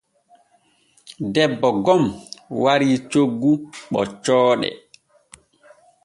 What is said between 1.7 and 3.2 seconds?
gom warii